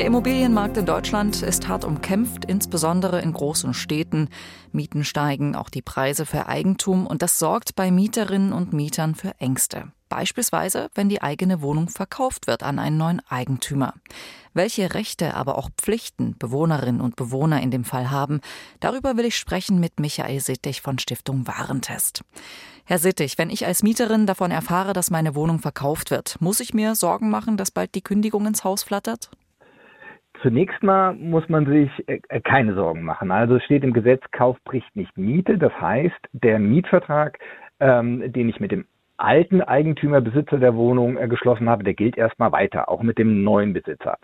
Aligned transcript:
Der 0.00 0.06
Immobilienmarkt 0.06 0.78
in 0.78 0.86
Deutschland 0.86 1.42
ist 1.42 1.68
hart 1.68 1.84
umkämpft, 1.84 2.46
insbesondere 2.46 3.20
in 3.20 3.34
großen 3.34 3.74
Städten. 3.74 4.30
Mieten 4.72 5.04
steigen, 5.04 5.54
auch 5.54 5.68
die 5.68 5.82
Preise 5.82 6.24
für 6.24 6.46
Eigentum 6.46 7.06
und 7.06 7.20
das 7.20 7.38
sorgt 7.38 7.76
bei 7.76 7.90
Mieterinnen 7.90 8.54
und 8.54 8.72
Mietern 8.72 9.14
für 9.14 9.38
Ängste. 9.38 9.92
Beispielsweise, 10.08 10.88
wenn 10.94 11.10
die 11.10 11.20
eigene 11.20 11.60
Wohnung 11.60 11.90
verkauft 11.90 12.46
wird 12.46 12.62
an 12.62 12.78
einen 12.78 12.96
neuen 12.96 13.20
Eigentümer. 13.28 13.92
Welche 14.54 14.94
Rechte, 14.94 15.34
aber 15.34 15.58
auch 15.58 15.68
Pflichten 15.76 16.34
Bewohnerinnen 16.38 17.02
und 17.02 17.16
Bewohner 17.16 17.60
in 17.60 17.70
dem 17.70 17.84
Fall 17.84 18.10
haben, 18.10 18.40
darüber 18.80 19.18
will 19.18 19.26
ich 19.26 19.36
sprechen 19.36 19.80
mit 19.80 20.00
Michael 20.00 20.40
Sittig 20.40 20.80
von 20.80 20.98
Stiftung 20.98 21.46
Warentest. 21.46 22.22
Herr 22.86 22.98
Sittig, 22.98 23.36
wenn 23.36 23.50
ich 23.50 23.66
als 23.66 23.82
Mieterin 23.82 24.26
davon 24.26 24.50
erfahre, 24.50 24.94
dass 24.94 25.10
meine 25.10 25.34
Wohnung 25.34 25.58
verkauft 25.58 26.10
wird, 26.10 26.40
muss 26.40 26.60
ich 26.60 26.72
mir 26.72 26.94
Sorgen 26.94 27.28
machen, 27.28 27.58
dass 27.58 27.70
bald 27.70 27.94
die 27.94 28.00
Kündigung 28.02 28.46
ins 28.46 28.64
Haus 28.64 28.82
flattert? 28.82 29.28
Zunächst 30.42 30.82
mal 30.82 31.14
muss 31.14 31.48
man 31.48 31.66
sich 31.66 31.90
äh, 32.08 32.40
keine 32.40 32.74
Sorgen 32.74 33.02
machen. 33.02 33.30
Also 33.30 33.58
steht 33.60 33.84
im 33.84 33.92
Gesetz, 33.92 34.22
Kauf 34.32 34.56
bricht 34.64 34.94
nicht 34.96 35.16
Miete. 35.18 35.58
Das 35.58 35.72
heißt, 35.80 36.28
der 36.32 36.58
Mietvertrag, 36.58 37.38
ähm, 37.78 38.32
den 38.32 38.48
ich 38.48 38.60
mit 38.60 38.72
dem 38.72 38.86
alten 39.18 39.60
Eigentümer, 39.60 40.20
Besitzer 40.20 40.58
der 40.58 40.74
Wohnung 40.74 41.18
äh, 41.18 41.28
geschlossen 41.28 41.68
habe, 41.68 41.84
der 41.84 41.94
gilt 41.94 42.16
erstmal 42.16 42.52
weiter, 42.52 42.88
auch 42.88 43.02
mit 43.02 43.18
dem 43.18 43.44
neuen 43.44 43.72
Besitzer. 43.74 44.16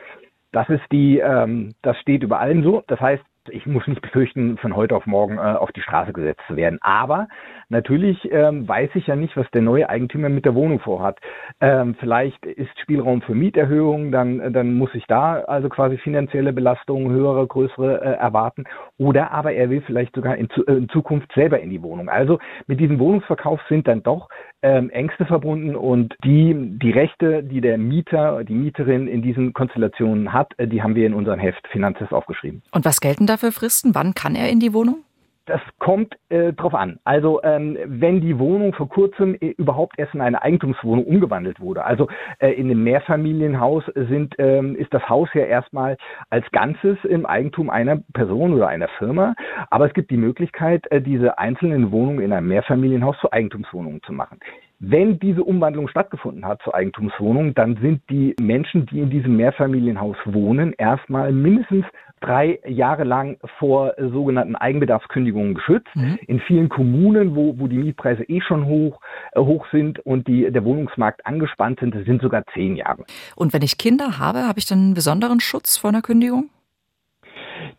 Das 0.53 0.69
ist 0.71 0.85
die, 0.91 1.19
ähm, 1.19 1.75
das 1.83 1.99
steht 1.99 2.23
über 2.23 2.41
allem 2.41 2.63
so. 2.63 2.83
Das 2.87 3.01
heißt, 3.01 3.23
ich 3.49 3.67
muss 3.67 3.87
nicht 3.87 4.03
befürchten, 4.03 4.57
von 4.59 4.75
heute 4.77 4.97
auf 4.97 5.07
morgen 5.07 5.39
äh, 5.39 5.41
auf 5.41 5.73
die 5.73 5.83
Straße 5.83 6.13
gesetzt 6.13 6.41
zu 6.47 6.57
werden. 6.57 6.79
Aber 6.83 7.29
natürlich 7.69 8.31
ähm, 8.31 8.67
weiß 8.69 8.91
ich 8.95 9.07
ja 9.07 9.17
nicht, 9.17 9.37
was 9.37 9.51
der 9.53 9.63
neue 9.63 9.89
Eigentümer 9.89 10.29
mit 10.29 10.45
der 10.45 10.55
Wohnung 10.55 10.81
vorhat. 10.81 11.19
Ähm, 11.61 11.97
vielleicht 11.99 12.45
ist 12.47 12.79
Spielraum 12.81 13.23
für 13.23 13.35
Mieterhöhungen, 13.35 14.13
dann, 14.13 14.53
dann 14.53 14.75
muss 14.75 14.95
ich 14.95 15.05
da 15.07 15.41
also 15.41 15.69
quasi 15.69 15.99
finanzielle 15.99 16.53
Belastungen, 16.53 17.11
höhere, 17.11 17.47
größere 17.47 18.01
äh, 18.01 18.13
erwarten. 18.19 18.65
Oder 18.99 19.31
aber 19.31 19.53
er 19.53 19.71
will 19.71 19.83
vielleicht 19.87 20.15
sogar 20.15 20.37
in, 20.37 20.49
äh, 20.67 20.73
in, 20.73 20.89
Zukunft 20.89 21.33
selber 21.35 21.61
in 21.61 21.71
die 21.71 21.83
Wohnung. 21.83 22.09
Also 22.09 22.39
mit 22.67 22.81
diesem 22.81 22.99
Wohnungsverkauf 22.99 23.61
sind 23.69 23.89
dann 23.89 24.03
doch 24.03 24.29
ähm, 24.63 24.91
Ängste 24.91 25.27
verbunden 25.27 25.77
und 25.77 26.15
die, 26.25 26.55
die 26.83 26.91
Rechte, 26.91 27.43
die 27.43 27.61
der 27.61 27.79
Mieter, 27.79 28.45
die 28.45 28.55
Mieterin 28.55 29.07
in 29.07 29.23
diesen 29.23 29.53
Konstellationen 29.53 30.33
hat, 30.33 30.53
äh, 30.59 30.67
die 30.67 30.83
haben 30.83 30.95
wir 30.95 31.07
in 31.07 31.15
unserem 31.15 31.39
Heft 31.39 31.67
Finanzes 31.69 32.13
aufgeschrieben. 32.13 32.63
Und 32.73 32.85
was 32.85 33.01
gelten 33.01 33.27
da 33.27 33.36
für 33.39 33.53
Fristen? 33.53 33.95
Wann 33.95 34.15
kann 34.15 34.35
er 34.35 34.49
in 34.49 34.61
die 34.61 34.73
Wohnung? 34.73 35.05
Das 35.47 35.61
kommt 35.79 36.17
äh, 36.29 36.53
drauf 36.53 36.75
an. 36.75 36.99
Also 37.05 37.41
ähm, 37.45 37.79
wenn 37.85 38.21
die 38.21 38.37
Wohnung 38.37 38.73
vor 38.75 38.89
kurzem 38.89 39.37
äh, 39.41 39.55
überhaupt 39.57 39.97
erst 39.97 40.13
in 40.13 40.21
eine 40.21 40.43
Eigentumswohnung 40.43 41.05
umgewandelt 41.05 41.61
wurde, 41.61 41.85
also 41.85 42.09
äh, 42.41 42.51
in 42.51 42.67
einem 42.67 42.83
Mehrfamilienhaus 42.83 43.85
sind, 43.95 44.35
ähm, 44.39 44.75
ist 44.75 44.93
das 44.93 45.09
Haus 45.09 45.29
ja 45.35 45.45
erstmal 45.45 45.97
als 46.31 46.51
Ganzes 46.51 46.99
im 47.05 47.27
Eigentum 47.27 47.71
einer 47.71 47.99
Person 48.13 48.55
oder 48.55 48.67
einer 48.67 48.89
Firma. 48.99 49.35
Aber 49.71 49.87
es 49.87 49.95
gibt 49.95 50.11
die 50.11 50.17
Möglichkeit, 50.17 50.91
äh, 50.91 51.01
diese 51.01 51.39
einzelnen 51.39 51.93
Wohnungen 51.93 52.23
in 52.23 52.33
einem 52.33 52.49
Mehrfamilienhaus 52.49 53.17
zu 53.21 53.31
Eigentumswohnungen 53.31 54.03
zu 54.03 54.13
machen. 54.13 54.41
Wenn 54.79 55.19
diese 55.19 55.43
Umwandlung 55.43 55.89
stattgefunden 55.89 56.45
hat 56.45 56.61
zur 56.63 56.75
Eigentumswohnung, 56.75 57.55
dann 57.55 57.79
sind 57.81 58.03
die 58.11 58.35
Menschen, 58.39 58.85
die 58.87 59.01
in 59.01 59.09
diesem 59.09 59.37
Mehrfamilienhaus 59.37 60.17
wohnen, 60.27 60.75
erstmal 60.77 61.33
mindestens 61.33 61.87
drei 62.21 62.59
Jahre 62.67 63.05
lang 63.05 63.39
vor 63.59 63.95
sogenannten 63.99 64.55
Eigenbedarfskündigungen 64.55 65.55
geschützt. 65.55 65.89
Mhm. 65.95 66.19
In 66.27 66.41
vielen 66.41 66.69
Kommunen, 66.69 67.35
wo, 67.35 67.59
wo 67.59 67.69
die 67.69 67.79
Mietpreise 67.79 68.25
eh 68.25 68.41
schon 68.43 68.67
hoch, 68.67 69.01
äh, 69.33 69.41
hoch 69.41 69.67
sind 69.71 69.99
und 70.01 70.29
die, 70.29 70.51
der 70.51 70.65
Wohnungsmarkt 70.65 71.25
angespannt 71.25 71.81
sind, 71.81 71.95
sind 72.05 72.21
sogar 72.21 72.45
zehn 72.53 72.77
Jahre. 72.77 73.05
Und 73.35 73.55
wenn 73.55 73.63
ich 73.63 73.79
Kinder 73.79 74.19
habe, 74.19 74.47
habe 74.47 74.59
ich 74.59 74.67
dann 74.67 74.79
einen 74.79 74.95
besonderen 74.95 75.41
Schutz 75.41 75.79
vor 75.79 75.89
einer 75.89 76.03
Kündigung? 76.03 76.51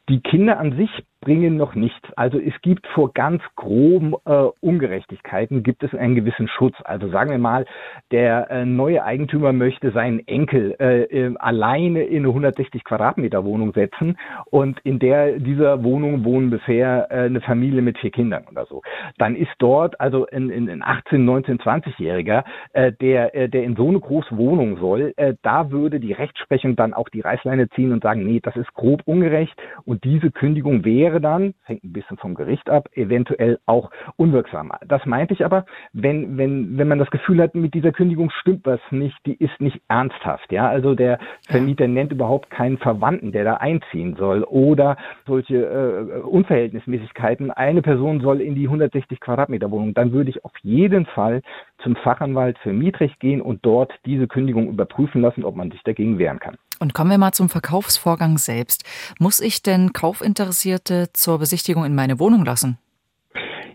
Die 0.09 0.21
Kinder 0.21 0.59
an 0.59 0.75
sich 0.77 0.89
bringen 1.27 1.57
noch 1.57 1.75
nichts. 1.75 2.07
Also 2.15 2.39
es 2.39 2.53
gibt 2.61 2.87
vor 2.87 3.11
ganz 3.11 3.43
groben 3.57 4.15
äh, 4.25 4.47
Ungerechtigkeiten 4.61 5.61
gibt 5.61 5.83
es 5.83 5.93
einen 5.93 6.15
gewissen 6.15 6.47
Schutz. 6.47 6.75
Also 6.85 7.09
sagen 7.09 7.31
wir 7.31 7.37
mal, 7.37 7.65
der 8.11 8.49
äh, 8.49 8.63
neue 8.63 9.03
Eigentümer 9.03 9.51
möchte 9.51 9.91
seinen 9.91 10.25
Enkel 10.25 10.77
äh, 10.79 11.01
äh 11.03 11.35
alleine 11.39 12.03
in 12.03 12.19
eine 12.19 12.29
160 12.29 12.81
Quadratmeter 12.85 13.43
Wohnung 13.43 13.73
setzen 13.73 14.17
und 14.51 14.79
in 14.85 14.99
der 14.99 15.37
dieser 15.39 15.83
Wohnung 15.83 16.23
wohnen 16.23 16.49
bisher 16.49 17.07
äh, 17.09 17.25
eine 17.25 17.41
Familie 17.41 17.81
mit 17.81 17.97
vier 17.97 18.11
Kindern 18.11 18.45
oder 18.49 18.65
so. 18.65 18.81
Dann 19.17 19.35
ist 19.35 19.51
dort 19.59 19.99
also 19.99 20.27
ein, 20.31 20.49
ein 20.49 20.81
18, 20.81 21.25
19, 21.25 21.59
20-Jähriger, 21.59 22.45
äh, 22.71 22.93
der 22.93 23.35
äh, 23.35 23.49
der 23.49 23.63
in 23.63 23.75
so 23.75 23.89
eine 23.89 23.99
große 23.99 24.37
Wohnung 24.37 24.77
soll, 24.77 25.13
da 25.41 25.71
würde 25.71 25.99
die 25.99 26.13
Rechtsprechung 26.13 26.77
dann 26.77 26.93
auch 26.93 27.09
die 27.09 27.19
Reißleine 27.19 27.67
ziehen 27.71 27.91
und 27.91 28.03
sagen, 28.03 28.23
nee, 28.23 28.39
das 28.41 28.55
ist 28.55 28.73
grob 28.75 29.01
ungerecht 29.05 29.55
und 29.83 30.05
diese 30.05 30.31
Kündigung 30.31 30.85
wäre 30.85 31.16
wäre 31.17 31.21
dann, 31.21 31.53
hängt 31.63 31.83
ein 31.83 31.93
bisschen 31.93 32.17
vom 32.17 32.35
Gericht 32.35 32.69
ab, 32.69 32.89
eventuell 32.93 33.59
auch 33.65 33.89
unwirksamer. 34.17 34.79
Das 34.85 35.05
meinte 35.05 35.33
ich 35.33 35.43
aber, 35.43 35.65
wenn, 35.93 36.37
wenn, 36.37 36.77
wenn 36.77 36.87
man 36.87 36.99
das 36.99 37.09
Gefühl 37.09 37.41
hat, 37.41 37.55
mit 37.55 37.73
dieser 37.73 37.91
Kündigung 37.91 38.29
stimmt 38.29 38.65
was 38.65 38.79
nicht, 38.91 39.17
die 39.25 39.33
ist 39.33 39.59
nicht 39.59 39.81
ernsthaft, 39.87 40.51
ja. 40.51 40.67
Also 40.67 40.93
der 40.93 41.19
Vermieter 41.47 41.87
nennt 41.87 42.11
überhaupt 42.11 42.49
keinen 42.49 42.77
Verwandten, 42.77 43.31
der 43.31 43.43
da 43.43 43.55
einziehen 43.55 44.15
soll 44.15 44.43
oder 44.43 44.97
solche 45.25 45.57
äh, 45.57 46.19
Unverhältnismäßigkeiten. 46.19 47.51
Eine 47.51 47.81
Person 47.81 48.21
soll 48.21 48.41
in 48.41 48.55
die 48.55 48.65
160 48.65 49.19
Quadratmeter 49.19 49.71
Wohnung. 49.71 49.93
Dann 49.93 50.11
würde 50.11 50.29
ich 50.29 50.45
auf 50.45 50.53
jeden 50.61 51.05
Fall 51.07 51.41
zum 51.87 51.95
Fachanwalt 51.95 52.57
für 52.59 52.73
Mietrecht 52.73 53.17
gehen 53.21 53.41
und 53.41 53.65
dort 53.65 53.93
diese 54.05 54.27
Kündigung 54.27 54.67
überprüfen 54.67 55.21
lassen, 55.21 55.45
ob 55.45 55.55
man 55.55 55.71
sich 55.71 55.81
dagegen 55.83 56.19
wehren 56.19 56.39
kann. 56.39 56.57
Und 56.81 56.93
kommen 56.93 57.11
wir 57.11 57.17
mal 57.17 57.31
zum 57.31 57.47
Verkaufsvorgang 57.47 58.37
selbst. 58.37 58.83
Muss 59.19 59.39
ich 59.39 59.63
denn 59.63 59.93
Kaufinteressierte 59.93 61.07
zur 61.13 61.39
Besichtigung 61.39 61.85
in 61.85 61.95
meine 61.95 62.19
Wohnung 62.19 62.43
lassen? 62.43 62.77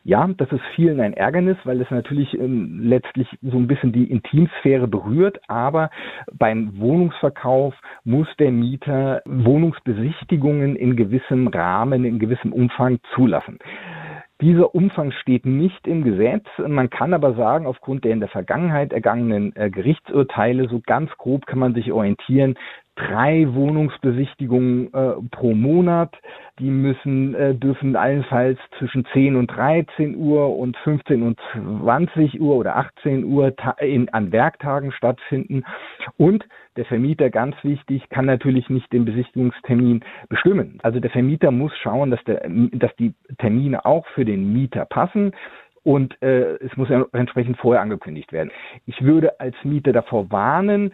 Ja, 0.04 0.28
das 0.36 0.50
ist 0.52 0.60
vielen 0.74 1.00
ein 1.00 1.14
Ärgernis, 1.14 1.56
weil 1.64 1.80
es 1.80 1.88
natürlich 1.90 2.34
ähm, 2.34 2.80
letztlich 2.82 3.28
so 3.40 3.56
ein 3.56 3.68
bisschen 3.68 3.92
die 3.92 4.10
Intimsphäre 4.10 4.88
berührt. 4.88 5.38
Aber 5.48 5.90
beim 6.32 6.78
Wohnungsverkauf 6.78 7.72
muss 8.04 8.26
der 8.38 8.50
Mieter 8.50 9.22
Wohnungsbesichtigungen 9.24 10.76
in 10.76 10.96
gewissem 10.96 11.46
Rahmen, 11.46 12.04
in 12.04 12.18
gewissem 12.18 12.52
Umfang 12.52 12.98
zulassen. 13.14 13.58
Dieser 14.42 14.74
Umfang 14.74 15.12
steht 15.12 15.46
nicht 15.46 15.86
im 15.86 16.02
Gesetz. 16.02 16.44
Man 16.58 16.90
kann 16.90 17.14
aber 17.14 17.34
sagen, 17.34 17.64
aufgrund 17.64 18.04
der 18.04 18.10
in 18.10 18.18
der 18.18 18.28
Vergangenheit 18.28 18.92
ergangenen 18.92 19.54
äh, 19.54 19.70
Gerichtsurteile, 19.70 20.68
so 20.68 20.80
ganz 20.84 21.12
grob 21.16 21.46
kann 21.46 21.60
man 21.60 21.74
sich 21.74 21.92
orientieren, 21.92 22.56
drei 22.96 23.46
Wohnungsbesichtigungen 23.54 24.92
äh, 24.92 25.12
pro 25.30 25.54
Monat. 25.54 26.14
Die 26.58 26.70
müssen, 26.70 27.34
äh, 27.34 27.54
dürfen 27.54 27.96
allenfalls 27.96 28.58
zwischen 28.78 29.06
10 29.12 29.36
und 29.36 29.46
13 29.48 30.16
Uhr 30.16 30.56
und 30.56 30.76
15 30.78 31.22
und 31.22 31.40
20 31.54 32.40
Uhr 32.40 32.56
oder 32.56 32.76
18 32.76 33.24
Uhr 33.24 33.54
in, 33.80 34.08
an 34.10 34.30
Werktagen 34.32 34.92
stattfinden. 34.92 35.64
Und 36.18 36.46
der 36.76 36.84
Vermieter, 36.84 37.30
ganz 37.30 37.56
wichtig, 37.62 38.08
kann 38.10 38.26
natürlich 38.26 38.68
nicht 38.68 38.92
den 38.92 39.04
Besichtigungstermin 39.04 40.04
bestimmen. 40.28 40.78
Also 40.82 41.00
der 41.00 41.10
Vermieter 41.10 41.50
muss 41.50 41.72
schauen, 41.78 42.10
dass, 42.10 42.22
der, 42.24 42.42
dass 42.72 42.94
die 42.96 43.14
Termine 43.38 43.84
auch 43.84 44.06
für 44.08 44.24
den 44.24 44.52
Mieter 44.52 44.84
passen 44.84 45.32
und 45.84 46.20
äh, 46.22 46.56
es 46.58 46.76
muss 46.76 46.88
entsprechend 47.12 47.58
vorher 47.58 47.82
angekündigt 47.82 48.32
werden. 48.32 48.50
Ich 48.86 49.02
würde 49.02 49.40
als 49.40 49.56
Mieter 49.64 49.92
davor 49.92 50.30
warnen, 50.30 50.92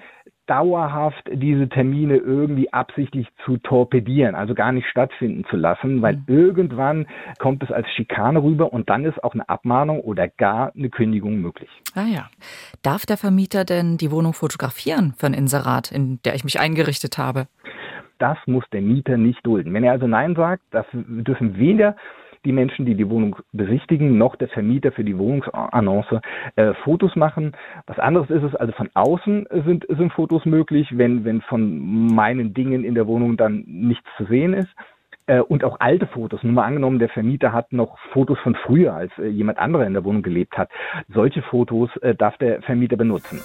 dauerhaft 0.48 1.28
diese 1.30 1.68
Termine 1.68 2.16
irgendwie 2.16 2.72
absichtlich 2.72 3.28
zu 3.44 3.58
torpedieren, 3.58 4.34
also 4.34 4.54
gar 4.54 4.72
nicht 4.72 4.88
stattfinden 4.88 5.44
zu 5.48 5.56
lassen, 5.56 6.02
weil 6.02 6.16
mhm. 6.16 6.24
irgendwann 6.26 7.06
kommt 7.38 7.62
es 7.62 7.70
als 7.70 7.88
Schikane 7.90 8.42
rüber 8.42 8.72
und 8.72 8.88
dann 8.88 9.04
ist 9.04 9.22
auch 9.22 9.34
eine 9.34 9.48
Abmahnung 9.48 10.00
oder 10.00 10.26
gar 10.26 10.72
eine 10.74 10.88
Kündigung 10.88 11.40
möglich. 11.40 11.68
Ah 11.94 12.06
ja. 12.06 12.30
Darf 12.82 13.04
der 13.04 13.18
Vermieter 13.18 13.64
denn 13.64 13.98
die 13.98 14.10
Wohnung 14.10 14.32
fotografieren 14.32 15.14
für 15.18 15.26
ein 15.26 15.34
Inserat, 15.34 15.92
in 15.92 16.20
der 16.24 16.34
ich 16.34 16.44
mich 16.44 16.58
eingerichtet 16.58 17.18
habe? 17.18 17.46
Das 18.18 18.38
muss 18.46 18.64
der 18.72 18.80
Mieter 18.80 19.16
nicht 19.16 19.46
dulden. 19.46 19.72
Wenn 19.74 19.84
er 19.84 19.92
also 19.92 20.06
Nein 20.06 20.34
sagt, 20.34 20.62
das 20.70 20.86
dürfen 20.92 21.56
weder 21.58 21.94
die 22.44 22.52
Menschen, 22.52 22.86
die 22.86 22.94
die 22.94 23.08
Wohnung 23.08 23.36
besichtigen, 23.52 24.18
noch 24.18 24.36
der 24.36 24.48
Vermieter 24.48 24.92
für 24.92 25.04
die 25.04 25.18
Wohnungsannonce 25.18 26.20
äh, 26.56 26.74
Fotos 26.84 27.16
machen. 27.16 27.52
Was 27.86 27.98
anderes 27.98 28.30
ist 28.30 28.42
es, 28.42 28.54
also 28.54 28.72
von 28.72 28.90
außen 28.94 29.46
sind, 29.64 29.86
sind 29.88 30.12
Fotos 30.12 30.44
möglich, 30.44 30.88
wenn, 30.96 31.24
wenn 31.24 31.40
von 31.42 32.14
meinen 32.14 32.54
Dingen 32.54 32.84
in 32.84 32.94
der 32.94 33.06
Wohnung 33.06 33.36
dann 33.36 33.64
nichts 33.66 34.08
zu 34.16 34.24
sehen 34.24 34.54
ist 34.54 34.68
äh, 35.26 35.40
und 35.40 35.64
auch 35.64 35.78
alte 35.80 36.06
Fotos. 36.06 36.42
Nur 36.42 36.54
mal 36.54 36.64
angenommen, 36.64 36.98
der 36.98 37.08
Vermieter 37.08 37.52
hat 37.52 37.72
noch 37.72 37.98
Fotos 38.12 38.38
von 38.40 38.54
früher, 38.54 38.94
als 38.94 39.12
äh, 39.18 39.28
jemand 39.28 39.58
anderer 39.58 39.86
in 39.86 39.92
der 39.92 40.04
Wohnung 40.04 40.22
gelebt 40.22 40.58
hat. 40.58 40.70
Solche 41.08 41.42
Fotos 41.42 41.94
äh, 41.98 42.14
darf 42.14 42.36
der 42.38 42.62
Vermieter 42.62 42.96
benutzen. 42.96 43.40